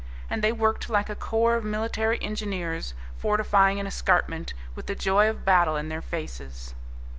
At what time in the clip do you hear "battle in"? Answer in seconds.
5.45-5.89